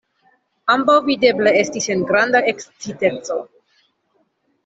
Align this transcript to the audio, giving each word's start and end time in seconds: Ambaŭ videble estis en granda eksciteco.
Ambaŭ 0.75 0.95
videble 1.09 1.51
estis 1.59 1.89
en 1.95 2.01
granda 2.13 2.41
eksciteco. 2.53 3.37